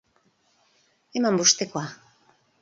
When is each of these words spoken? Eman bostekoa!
Eman 1.21 1.37
bostekoa! 1.43 1.85